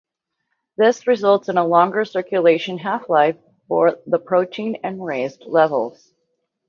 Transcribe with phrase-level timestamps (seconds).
[0.77, 3.35] This results in a longer circulation half-life
[3.67, 6.15] for the protein, and raised levels.